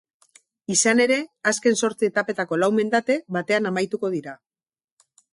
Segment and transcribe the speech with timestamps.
[0.75, 1.17] Izan ere,
[1.51, 4.33] azken zortzi etapetako lau mendate batean amaituko dira.